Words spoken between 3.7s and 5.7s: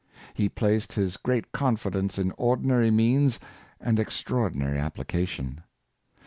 and extraordinary applica tion.